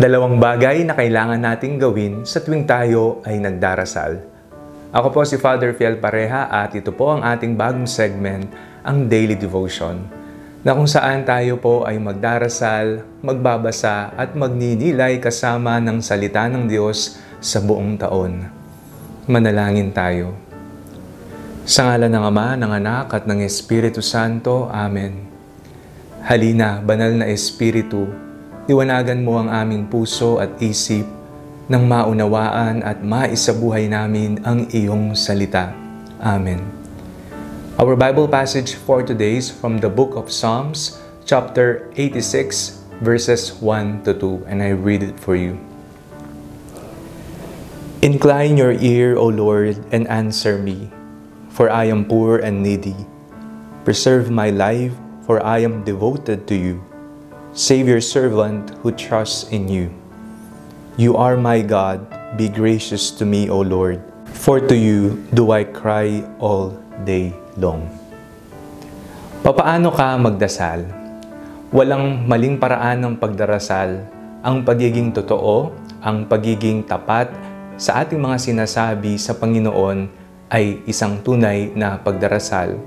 Dalawang 0.00 0.40
bagay 0.40 0.88
na 0.88 0.96
kailangan 0.96 1.36
nating 1.36 1.76
gawin 1.76 2.24
sa 2.24 2.40
tuwing 2.40 2.64
tayo 2.64 3.20
ay 3.20 3.36
nagdarasal. 3.36 4.16
Ako 4.96 5.12
po 5.12 5.28
si 5.28 5.36
Father 5.36 5.76
Fiel 5.76 6.00
Pareha 6.00 6.48
at 6.48 6.72
ito 6.72 6.88
po 6.88 7.12
ang 7.12 7.20
ating 7.20 7.52
bagong 7.52 7.84
segment, 7.84 8.48
ang 8.80 9.12
Daily 9.12 9.36
Devotion, 9.36 10.00
na 10.64 10.72
kung 10.72 10.88
saan 10.88 11.28
tayo 11.28 11.60
po 11.60 11.84
ay 11.84 12.00
magdarasal, 12.00 13.04
magbabasa 13.20 14.16
at 14.16 14.32
magninilay 14.32 15.20
kasama 15.20 15.76
ng 15.84 16.00
salita 16.00 16.48
ng 16.48 16.64
Diyos 16.64 17.20
sa 17.36 17.60
buong 17.60 18.00
taon. 18.00 18.48
Manalangin 19.28 19.92
tayo. 19.92 20.32
Sa 21.68 21.92
ngala 21.92 22.08
ng 22.08 22.24
Ama, 22.24 22.56
ng 22.56 22.72
Anak 22.72 23.12
at 23.12 23.28
ng 23.28 23.44
Espiritu 23.44 24.00
Santo. 24.00 24.64
Amen. 24.72 25.28
Halina, 26.24 26.80
banal 26.80 27.20
na 27.20 27.28
Espiritu, 27.28 28.29
liwanagan 28.70 29.26
mo 29.26 29.42
ang 29.42 29.50
aming 29.50 29.90
puso 29.90 30.38
at 30.38 30.54
isip 30.62 31.02
nang 31.66 31.90
maunawaan 31.90 32.86
at 32.86 33.02
maisabuhay 33.02 33.90
namin 33.90 34.38
ang 34.46 34.70
iyong 34.70 35.18
salita. 35.18 35.74
Amen. 36.22 36.62
Our 37.82 37.98
Bible 37.98 38.30
passage 38.30 38.78
for 38.78 39.02
today 39.02 39.42
is 39.42 39.50
from 39.50 39.82
the 39.82 39.90
book 39.90 40.14
of 40.14 40.30
Psalms, 40.30 41.02
chapter 41.26 41.90
86, 41.98 42.78
verses 43.02 43.58
1 43.58 44.06
to 44.06 44.14
2, 44.14 44.46
and 44.46 44.62
I 44.62 44.78
read 44.78 45.02
it 45.02 45.18
for 45.18 45.34
you. 45.34 45.58
Incline 48.06 48.54
your 48.54 48.78
ear, 48.78 49.18
O 49.18 49.34
Lord, 49.34 49.82
and 49.90 50.06
answer 50.06 50.62
me, 50.62 50.94
for 51.50 51.66
I 51.66 51.90
am 51.90 52.06
poor 52.06 52.38
and 52.38 52.62
needy. 52.62 52.94
Preserve 53.82 54.30
my 54.30 54.54
life 54.54 54.94
for 55.30 55.38
I 55.46 55.62
am 55.62 55.86
devoted 55.86 56.46
to 56.50 56.58
you. 56.58 56.89
Save 57.50 57.90
your 57.90 57.98
servant 57.98 58.78
who 58.78 58.94
trusts 58.94 59.50
in 59.50 59.66
you. 59.66 59.90
You 60.94 61.18
are 61.18 61.34
my 61.34 61.66
God, 61.66 62.06
be 62.38 62.46
gracious 62.46 63.10
to 63.18 63.26
me, 63.26 63.50
O 63.50 63.66
Lord, 63.66 63.98
for 64.38 64.62
to 64.62 64.76
you 64.78 65.18
do 65.34 65.50
I 65.50 65.66
cry 65.66 66.22
all 66.38 66.78
day 67.02 67.34
long. 67.58 67.90
Papaano 69.42 69.90
ka 69.90 70.14
magdasal? 70.14 70.86
Walang 71.74 72.22
maling 72.30 72.62
paraan 72.62 73.02
ng 73.02 73.14
pagdarasal. 73.18 73.98
Ang 74.46 74.62
pagiging 74.62 75.10
totoo, 75.10 75.74
ang 76.06 76.30
pagiging 76.30 76.86
tapat 76.86 77.34
sa 77.74 78.06
ating 78.06 78.22
mga 78.22 78.38
sinasabi 78.46 79.18
sa 79.18 79.34
Panginoon 79.34 80.06
ay 80.54 80.86
isang 80.86 81.18
tunay 81.18 81.74
na 81.74 81.98
pagdarasal 81.98 82.78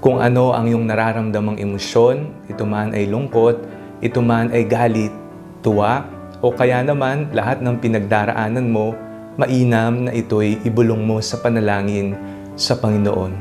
kung 0.00 0.16
ano 0.16 0.56
ang 0.56 0.64
iyong 0.64 0.88
nararamdamang 0.88 1.60
emosyon, 1.60 2.48
ito 2.48 2.64
man 2.64 2.96
ay 2.96 3.04
lungkot, 3.04 3.79
ito 4.00 4.20
man 4.24 4.48
ay 4.52 4.64
galit, 4.64 5.12
tuwa, 5.60 6.08
o 6.40 6.52
kaya 6.52 6.80
naman 6.80 7.28
lahat 7.36 7.60
ng 7.60 7.76
pinagdaraanan 7.80 8.66
mo, 8.68 8.96
mainam 9.36 10.08
na 10.08 10.12
ito'y 10.12 10.64
ibulong 10.64 11.04
mo 11.04 11.20
sa 11.20 11.40
panalangin 11.40 12.16
sa 12.56 12.76
Panginoon. 12.76 13.32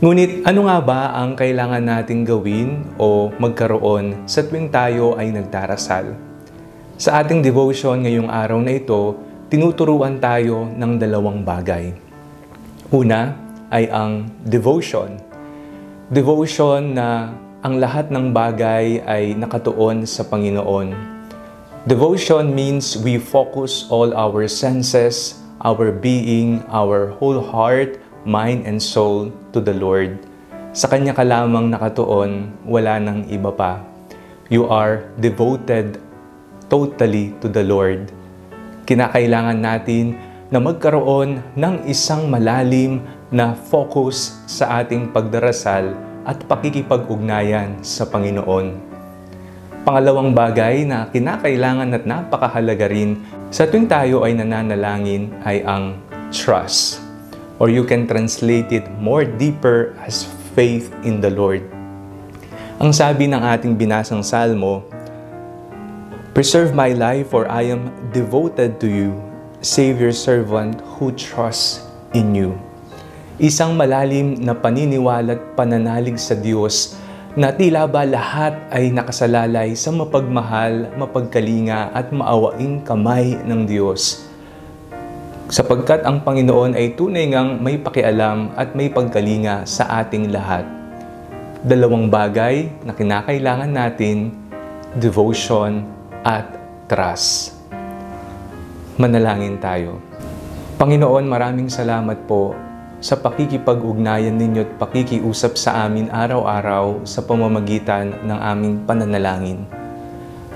Ngunit 0.00 0.48
ano 0.48 0.64
nga 0.64 0.80
ba 0.80 1.00
ang 1.12 1.36
kailangan 1.36 1.84
nating 1.84 2.24
gawin 2.24 2.88
o 2.96 3.28
magkaroon 3.36 4.24
sa 4.24 4.40
tuwing 4.40 4.72
tayo 4.72 5.14
ay 5.20 5.28
nagdarasal? 5.28 6.16
Sa 6.96 7.20
ating 7.20 7.44
devotion 7.44 8.00
ngayong 8.00 8.32
araw 8.32 8.60
na 8.64 8.76
ito, 8.76 9.16
tinuturuan 9.52 10.16
tayo 10.16 10.68
ng 10.72 10.96
dalawang 10.96 11.44
bagay. 11.44 11.92
Una 12.88 13.36
ay 13.68 13.92
ang 13.92 14.24
devotion 14.40 15.30
devotion 16.10 16.90
na 16.90 17.30
ang 17.60 17.76
lahat 17.76 18.08
ng 18.08 18.32
bagay 18.32 19.04
ay 19.04 19.36
nakatuon 19.36 20.08
sa 20.08 20.24
Panginoon. 20.24 20.96
Devotion 21.84 22.56
means 22.56 22.96
we 22.96 23.20
focus 23.20 23.84
all 23.92 24.16
our 24.16 24.48
senses, 24.48 25.36
our 25.60 25.92
being, 25.92 26.64
our 26.72 27.12
whole 27.20 27.36
heart, 27.36 28.00
mind, 28.24 28.64
and 28.64 28.80
soul 28.80 29.28
to 29.52 29.60
the 29.60 29.76
Lord. 29.76 30.16
Sa 30.72 30.88
Kanya 30.88 31.12
ka 31.12 31.20
lamang 31.20 31.68
nakatuon, 31.68 32.48
wala 32.64 32.96
nang 32.96 33.28
iba 33.28 33.52
pa. 33.52 33.84
You 34.48 34.64
are 34.72 35.04
devoted 35.20 36.00
totally 36.72 37.36
to 37.44 37.48
the 37.52 37.60
Lord. 37.60 38.08
Kinakailangan 38.88 39.60
natin 39.60 40.16
na 40.48 40.64
magkaroon 40.64 41.44
ng 41.60 41.74
isang 41.84 42.24
malalim 42.24 43.04
na 43.28 43.52
focus 43.52 44.40
sa 44.48 44.80
ating 44.80 45.12
pagdarasal 45.12 46.08
at 46.24 46.44
pakikipag-ugnayan 46.44 47.80
sa 47.80 48.04
Panginoon. 48.08 48.76
Pangalawang 49.80 50.36
bagay 50.36 50.84
na 50.84 51.08
kinakailangan 51.08 51.96
at 51.96 52.04
napakahalaga 52.04 52.86
rin 52.92 53.24
sa 53.48 53.64
tuwing 53.64 53.88
tayo 53.88 54.22
ay 54.28 54.36
nananalangin 54.36 55.32
ay 55.42 55.64
ang 55.64 55.98
trust. 56.28 57.00
Or 57.60 57.68
you 57.68 57.84
can 57.84 58.08
translate 58.08 58.72
it 58.72 58.88
more 59.00 59.24
deeper 59.24 59.96
as 60.04 60.24
faith 60.56 60.92
in 61.04 61.20
the 61.20 61.32
Lord. 61.32 61.64
Ang 62.80 62.96
sabi 62.96 63.28
ng 63.28 63.40
ating 63.40 63.76
binasang 63.76 64.24
salmo, 64.24 64.84
Preserve 66.32 66.72
my 66.72 66.94
life 66.94 67.34
for 67.34 67.44
I 67.50 67.68
am 67.68 67.92
devoted 68.14 68.80
to 68.80 68.88
you. 68.88 69.18
Save 69.60 70.00
your 70.00 70.14
servant 70.14 70.80
who 70.96 71.12
trusts 71.12 71.84
in 72.16 72.32
you. 72.32 72.56
Isang 73.40 73.72
malalim 73.72 74.36
na 74.36 74.52
paniniwala 74.52 75.32
at 75.32 75.56
pananalig 75.56 76.20
sa 76.20 76.36
Diyos 76.36 76.92
na 77.32 77.48
tila 77.48 77.88
ba 77.88 78.04
lahat 78.04 78.52
ay 78.68 78.92
nakasalalay 78.92 79.72
sa 79.72 79.88
mapagmahal, 79.96 80.92
mapagkalinga 81.00 81.88
at 81.96 82.12
maawaing 82.12 82.84
kamay 82.84 83.40
ng 83.48 83.64
Diyos. 83.64 84.28
Sapagkat 85.48 86.04
ang 86.04 86.20
Panginoon 86.20 86.76
ay 86.76 86.92
tunay 87.00 87.32
ngang 87.32 87.64
may 87.64 87.80
pakialam 87.80 88.52
at 88.60 88.76
may 88.76 88.92
pagkalinga 88.92 89.64
sa 89.64 89.88
ating 90.04 90.28
lahat. 90.28 90.68
Dalawang 91.64 92.12
bagay 92.12 92.68
na 92.84 92.92
kinakailangan 92.92 93.72
natin, 93.72 94.36
devotion 95.00 95.88
at 96.28 96.44
trust. 96.92 97.56
Manalangin 99.00 99.56
tayo. 99.56 99.96
Panginoon, 100.76 101.24
maraming 101.24 101.72
salamat 101.72 102.20
po 102.28 102.68
sa 103.00 103.16
pakikipag-ugnayan 103.16 104.36
ninyo 104.36 104.68
at 104.68 104.72
pakikiusap 104.76 105.56
sa 105.56 105.88
amin 105.88 106.12
araw-araw 106.12 107.08
sa 107.08 107.24
pamamagitan 107.24 108.12
ng 108.28 108.38
aming 108.38 108.74
pananalangin. 108.84 109.64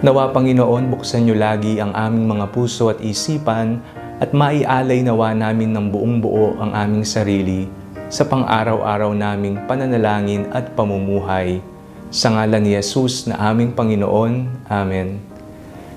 Nawa 0.05 0.29
Panginoon, 0.37 0.93
buksan 0.93 1.25
niyo 1.25 1.41
lagi 1.41 1.81
ang 1.81 1.97
aming 1.97 2.29
mga 2.37 2.53
puso 2.53 2.93
at 2.93 3.01
isipan 3.01 3.81
at 4.21 4.37
maialay 4.37 5.01
nawa 5.01 5.33
namin 5.33 5.73
ng 5.73 5.89
buong 5.89 6.21
buo 6.21 6.61
ang 6.61 6.77
aming 6.77 7.09
sarili 7.09 7.65
sa 8.13 8.29
pang-araw-araw 8.29 9.17
naming 9.17 9.65
pananalangin 9.65 10.45
at 10.53 10.77
pamumuhay. 10.77 11.65
Sa 12.13 12.31
ngalan 12.31 12.63
ni 12.63 12.77
Jesus 12.77 13.27
na 13.27 13.41
aming 13.51 13.75
Panginoon. 13.75 14.69
Amen. 14.71 15.19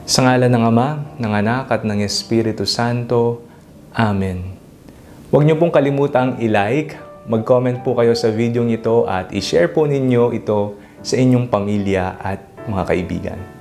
Sa 0.08 0.24
ngalan 0.24 0.50
ng 0.50 0.64
Ama, 0.66 0.90
ng 1.20 1.34
Anak 1.36 1.70
at 1.70 1.84
ng 1.84 2.00
Espiritu 2.02 2.64
Santo. 2.64 3.44
Amen. 3.94 4.67
Huwag 5.28 5.44
niyo 5.44 5.60
pong 5.60 5.76
kalimutang 5.76 6.40
i-like, 6.40 6.96
mag-comment 7.28 7.84
po 7.84 8.00
kayo 8.00 8.16
sa 8.16 8.32
video 8.32 8.64
ito 8.64 9.04
at 9.12 9.28
i-share 9.36 9.68
po 9.76 9.84
ninyo 9.84 10.32
ito 10.32 10.80
sa 11.04 11.20
inyong 11.20 11.52
pamilya 11.52 12.16
at 12.16 12.40
mga 12.64 12.84
kaibigan. 12.88 13.57